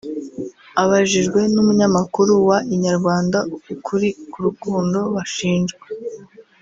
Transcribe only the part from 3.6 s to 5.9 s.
ukuri ku rukundo bashinjwa